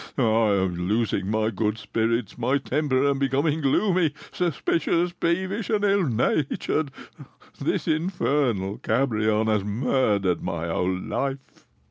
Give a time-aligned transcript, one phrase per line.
[0.17, 6.05] I am losing my good spirits, my temper, and becoming gloomy, suspicious, peevish, and ill
[6.07, 6.89] natured.
[7.59, 11.37] This infernal Cabrion has murdered my whole life!"